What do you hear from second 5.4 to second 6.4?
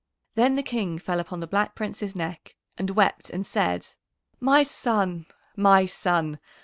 my son!